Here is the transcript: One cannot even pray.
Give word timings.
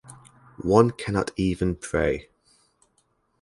One 0.65 0.89
cannot 0.89 1.29
even 1.37 1.75
pray. 1.75 2.29